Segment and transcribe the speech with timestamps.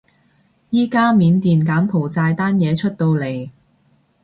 [0.71, 3.51] 而家緬甸柬埔寨單嘢出到嚟